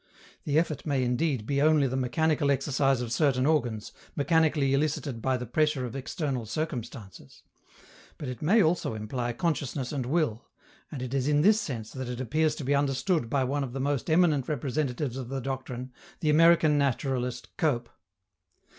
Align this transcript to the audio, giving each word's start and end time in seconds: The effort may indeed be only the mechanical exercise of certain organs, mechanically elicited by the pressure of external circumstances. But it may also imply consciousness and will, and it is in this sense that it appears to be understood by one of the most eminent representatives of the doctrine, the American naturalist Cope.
The 0.45 0.57
effort 0.57 0.83
may 0.83 1.03
indeed 1.03 1.45
be 1.45 1.61
only 1.61 1.85
the 1.85 1.95
mechanical 1.95 2.49
exercise 2.49 3.01
of 3.01 3.11
certain 3.11 3.45
organs, 3.45 3.91
mechanically 4.15 4.73
elicited 4.73 5.21
by 5.21 5.37
the 5.37 5.45
pressure 5.45 5.85
of 5.85 5.95
external 5.95 6.47
circumstances. 6.47 7.43
But 8.17 8.27
it 8.27 8.41
may 8.41 8.63
also 8.63 8.95
imply 8.95 9.31
consciousness 9.33 9.91
and 9.91 10.07
will, 10.07 10.49
and 10.91 11.03
it 11.03 11.13
is 11.13 11.27
in 11.27 11.41
this 11.41 11.61
sense 11.61 11.91
that 11.91 12.09
it 12.09 12.19
appears 12.19 12.55
to 12.55 12.63
be 12.63 12.73
understood 12.73 13.29
by 13.29 13.43
one 13.43 13.63
of 13.63 13.73
the 13.73 13.79
most 13.79 14.09
eminent 14.09 14.47
representatives 14.49 15.17
of 15.17 15.29
the 15.29 15.39
doctrine, 15.39 15.91
the 16.21 16.31
American 16.31 16.79
naturalist 16.79 17.49
Cope. 17.57 17.87